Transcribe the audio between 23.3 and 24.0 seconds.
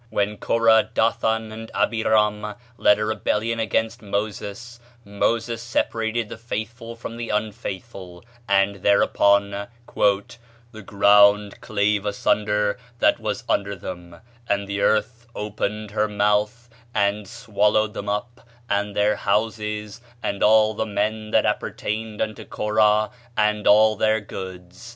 and all